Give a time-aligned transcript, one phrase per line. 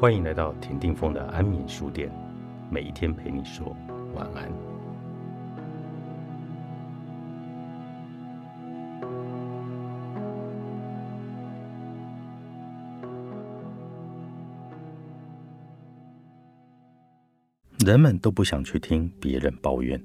[0.00, 2.10] 欢迎来到田定峰的安眠书店，
[2.70, 3.76] 每一天陪你说
[4.14, 4.50] 晚安。
[17.84, 20.02] 人们都不想去听别人抱怨，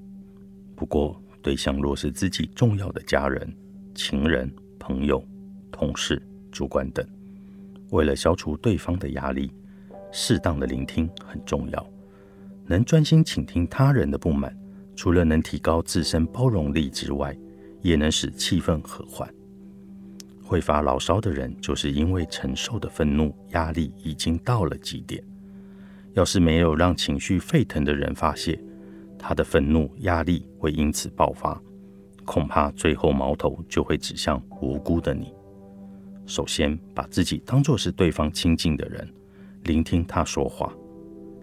[0.75, 3.49] 不过对象若是自己重要的家人、
[3.93, 5.23] 情人、朋友、
[5.71, 6.21] 同事、
[6.51, 7.07] 主管等，
[7.91, 9.49] 为了消除对方的压力，
[10.17, 11.87] 适当的聆听很重要。
[12.65, 14.57] 能专心倾听他人的不满，
[14.95, 17.37] 除了能提高自身包容力之外，
[17.81, 19.29] 也能使气氛和缓。
[20.41, 25.21] 会发牢骚的人，就是因为承受的愤怒压力已经到了极点。
[26.13, 28.57] 要是没有让情绪沸腾的人发泄，
[29.19, 31.61] 他的愤怒压力会因此爆发，
[32.23, 35.33] 恐怕最后矛头就会指向无辜的你。
[36.25, 39.07] 首先，把自己当作是对方亲近的人，
[39.65, 40.73] 聆听他说话，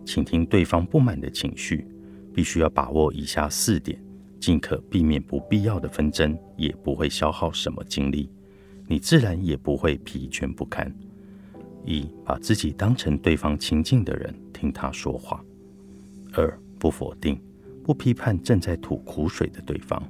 [0.05, 1.87] 倾听对方不满的情绪。
[2.34, 4.03] 必须要把握以下四点，
[4.41, 8.31] 尽可避免不必要的纷争，也不会消耗什么精力，
[8.89, 10.91] 你自然也不会疲倦不堪。
[11.84, 14.34] 一，把自己当成对方亲近的人。
[14.53, 15.45] 听他说话。
[16.33, 17.39] 二，不否定、
[17.84, 20.03] 不批判正在吐苦水的对方。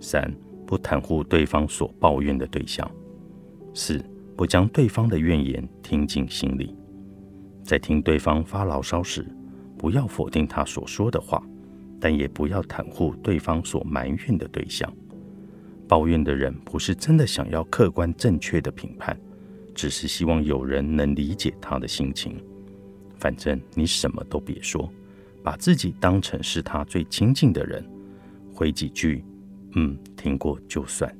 [0.00, 0.34] 三，
[0.66, 2.90] 不袒护对方所抱怨的对象。
[3.72, 4.04] 四，
[4.36, 6.74] 不将对方的怨言听进心里。
[7.62, 9.26] 在听对方发牢骚时，
[9.78, 11.42] 不要否定他所说的话，
[12.00, 14.92] 但也不要袒护对方所埋怨的对象。
[15.88, 19.18] 抱怨的人不是真的想要客观正确的评判，
[19.74, 22.36] 只是希望有人能理解他的心情。
[23.18, 24.90] 反正你什么都别说，
[25.42, 27.84] 把自己当成是他最亲近的人，
[28.54, 29.24] 回几句
[29.74, 31.12] “嗯，听过就算”。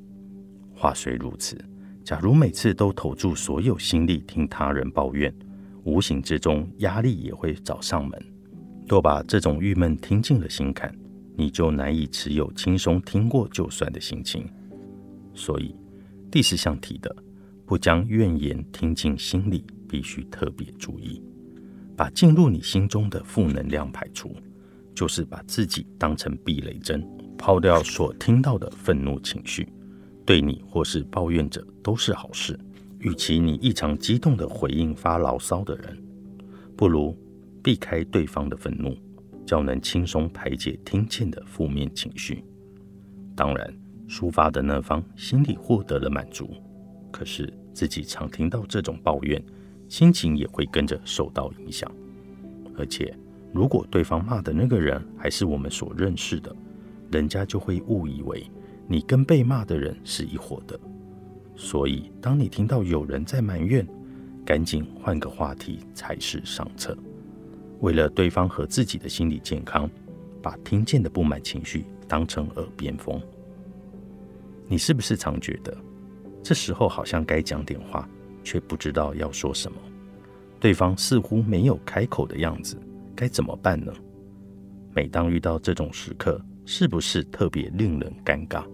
[0.73, 1.59] 话虽如此，
[2.05, 5.35] 假如每次都投注所有心力听他人抱怨，
[5.91, 8.23] 无形之中压力也会找上门。
[8.87, 10.95] 若把这种郁闷听进了心坎，
[11.37, 14.49] 你就难以持有轻松听过就算的心情。
[15.35, 15.75] 所以
[16.31, 17.15] 第四项提的，
[17.67, 21.23] 不将怨言听进心里，必须特别注意。
[21.97, 24.35] 把进入你心中的负能量排除，
[24.95, 29.69] 就是把自己当成避雷针，抛掉所听到的愤怒情绪。
[30.27, 32.59] 对你或是抱怨者都是好事。
[33.01, 35.97] 与其你异常激动的回应发牢骚的人，
[36.77, 37.17] 不如
[37.63, 38.97] 避开对方的愤怒，
[39.45, 42.45] 较能轻松排解听见的负面情绪。
[43.35, 43.75] 当然，
[44.09, 46.51] 抒发的那方心里获得了满足，
[47.11, 49.43] 可是自己常听到这种抱怨。
[49.89, 51.91] 心情也会跟着受到影响，
[52.79, 53.13] 而且
[53.53, 56.55] 如果对方骂的那个人还是我们所认识的，
[57.11, 58.49] 人家就会误以为
[58.87, 60.79] 你跟被骂的人是一伙的。
[61.61, 63.87] 所以，当你听到有人在埋怨，
[64.47, 66.97] 赶紧换个话题才是上策。
[67.81, 69.89] 为了对方和自己的心理健康，
[70.41, 73.21] 把听见的不满情绪当成耳边风。
[74.69, 75.77] 你是不是常觉得
[76.43, 78.09] 这时候好像该讲点话？
[78.43, 79.77] 却不知道要说什么，
[80.59, 82.75] 对方似乎没有开口的样子，
[83.15, 83.93] 该怎么办呢？
[84.95, 88.65] 每当遇到这种时刻，是不是特别令人尴尬？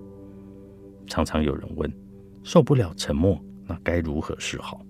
[1.09, 1.93] 常常有人问：
[2.47, 4.81] 受不了沉默，那该如何是好？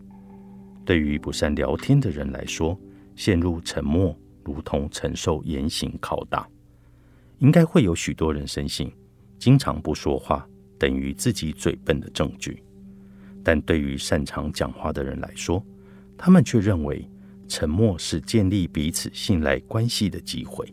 [0.84, 2.78] 对于不善聊天的人来说，
[3.14, 6.46] 陷入沉默如同承受严刑拷打。
[7.38, 8.92] 应该会有许多人深信，
[9.38, 10.46] 经常不说话
[10.78, 12.62] 等于自己嘴笨的证据。
[13.42, 15.64] 但对于擅长讲话的人来说，
[16.18, 17.10] 他们却认为
[17.48, 20.70] 沉默是建立彼此信赖关系的机会。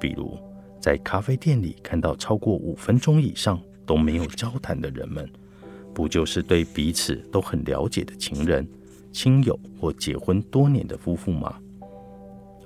[0.00, 0.36] 比如，
[0.80, 5.30] 在咖啡店里看到超过五分钟以上都没有交谈的人们，
[5.94, 8.66] 不就是对彼此都很了解的情人、
[9.12, 11.54] 亲友或结婚多年的夫妇吗？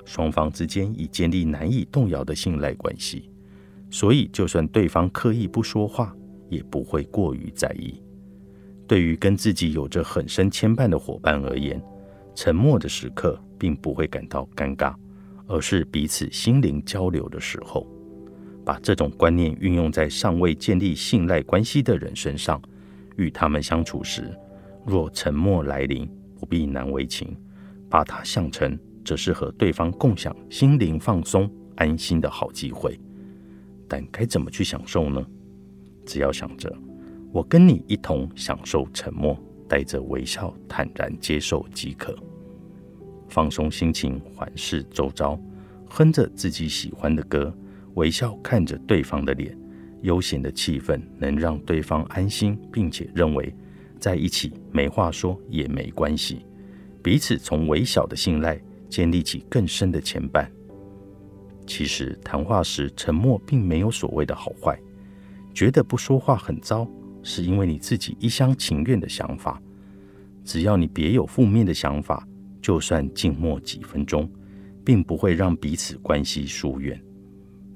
[0.04, 3.28] 双方之间已建立难以动摇的信赖关系，
[3.90, 6.14] 所以就算对方刻意不说话，
[6.48, 8.00] 也不会过于在意。
[8.86, 11.82] 对于跟自己有着很深牵绊的伙伴而言，
[12.36, 14.94] 沉默的时刻并不会感到尴尬，
[15.48, 17.84] 而是彼此心灵交流的时候。
[18.64, 22.60] 把这种观念运用在尚未建立信赖关系的人身上，
[23.16, 24.34] 与他们相处时，
[24.84, 26.08] 若沉默来临，
[26.38, 27.36] 不必难为情，
[27.88, 32.98] 把它想成这是和对方共享心灵放松、安心的好机会。
[33.88, 35.24] 但该怎么去享受呢？
[36.04, 36.72] 只要想着。
[37.32, 39.36] 我跟你一同享受沉默，
[39.68, 42.16] 带着微笑坦然接受即可。
[43.28, 45.38] 放松心情，环视周遭，
[45.86, 47.54] 哼着自己喜欢的歌，
[47.94, 49.54] 微笑看着对方的脸，
[50.06, 53.52] 悠闲的气氛能让对方安心，并且认为
[53.98, 56.46] 在一起没话说也没关系。
[57.02, 60.46] 彼此从微小的信赖建立起更深的牵绊。
[61.66, 64.78] 其实谈话时沉默并没有所谓的好坏，
[65.52, 66.88] 觉得不说话很糟，
[67.24, 69.60] 是因为你自己一厢情愿的想法。
[70.44, 72.24] 只要你别有负面的想法，
[72.62, 74.30] 就算静默几分钟，
[74.84, 77.00] 并不会让彼此关系疏远。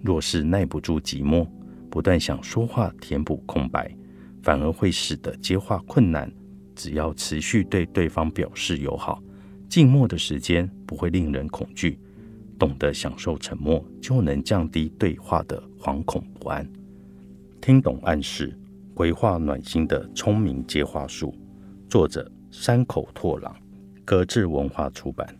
[0.02, 1.44] 若是耐不住寂寞，
[1.90, 3.94] 不断想说话填补空白，
[4.42, 6.30] 反而会使得接话困难。
[6.76, 9.22] 只要持续对对方表示友好，
[9.68, 11.98] 静默的时间不会令人恐惧。
[12.58, 16.66] 懂得享受沉默，就能降低对话的惶恐不安。
[17.60, 18.56] 听懂暗示，
[18.94, 21.34] 回话暖心的聪明接话术。
[21.88, 23.54] 作者：山口拓郎，
[24.04, 25.39] 格致文化出版。